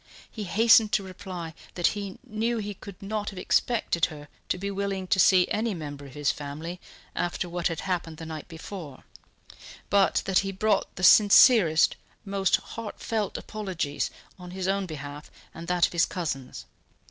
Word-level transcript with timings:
He 0.31 0.45
hastened 0.45 0.91
to 0.93 1.03
reply 1.03 1.53
that 1.75 1.85
he 1.93 2.17
knew 2.25 2.57
he 2.57 2.73
could 2.73 2.99
not 3.03 3.29
have 3.29 3.37
expected 3.37 4.05
her 4.05 4.29
to 4.49 4.57
be 4.57 4.71
willing 4.71 5.05
to 5.05 5.19
see 5.19 5.47
any 5.49 5.75
member 5.75 6.07
of 6.07 6.15
his 6.15 6.31
family 6.31 6.81
after 7.15 7.47
what 7.47 7.67
had 7.67 7.81
happened 7.81 8.17
the 8.17 8.25
night 8.25 8.47
before, 8.47 9.03
but 9.91 10.23
that 10.25 10.39
he 10.39 10.51
brought 10.51 10.95
the 10.95 11.03
sincerest, 11.03 11.97
most 12.25 12.55
heartfelt 12.55 13.37
apologies 13.37 14.09
on 14.39 14.49
his 14.49 14.67
own 14.67 14.87
behalf 14.87 15.29
and 15.53 15.67
that 15.67 15.85
of 15.85 15.93
his 15.93 16.07
cousins. 16.07 16.65